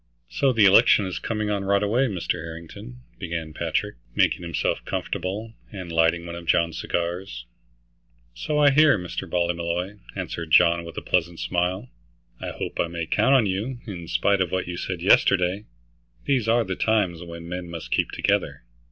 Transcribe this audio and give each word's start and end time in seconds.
"So 0.29 0.51
the 0.51 0.65
election 0.65 1.05
is 1.05 1.19
coming 1.19 1.51
on 1.51 1.63
right 1.63 1.83
away, 1.83 2.07
Mr. 2.07 2.31
Harrington," 2.43 3.01
began 3.19 3.53
Patrick, 3.53 3.97
making 4.15 4.41
himself 4.41 4.83
comfortable, 4.83 5.53
and 5.71 5.91
lighting 5.91 6.25
one 6.25 6.33
of 6.33 6.47
John's 6.47 6.79
cigars. 6.81 7.45
"So 8.33 8.57
I 8.57 8.71
hear, 8.71 8.97
Mr. 8.97 9.29
Ballymolloy," 9.29 9.99
answered 10.15 10.49
John 10.49 10.83
with 10.85 10.97
a 10.97 11.03
pleasant 11.03 11.39
smile. 11.39 11.91
"I 12.39 12.49
hope 12.49 12.79
I 12.79 12.87
may 12.87 13.05
count 13.05 13.35
on 13.35 13.45
you, 13.45 13.77
in 13.85 14.07
spite 14.07 14.41
of 14.41 14.49
what 14.51 14.67
you 14.67 14.75
said 14.75 15.03
yesterday. 15.03 15.65
These 16.25 16.47
are 16.47 16.63
the 16.63 16.75
times 16.75 17.21
when 17.23 17.47
men 17.47 17.69
must 17.69 17.91
keep 17.91 18.09
together." 18.09 18.63